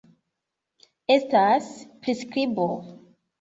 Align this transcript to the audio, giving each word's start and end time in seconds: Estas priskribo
Estas 1.15 1.67
priskribo 2.07 2.67